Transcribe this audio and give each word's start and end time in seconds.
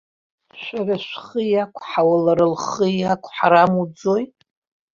Шәара 0.61 0.95
шәхы 1.05 1.41
иақәҳауа 1.47 2.17
лара 2.25 2.45
лхы 2.53 2.85
иақәҳар 2.99 3.53
амуӡои? 3.63 4.23